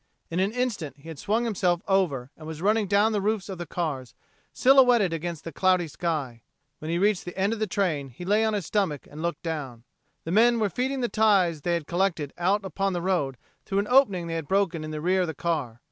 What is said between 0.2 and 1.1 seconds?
In an instant he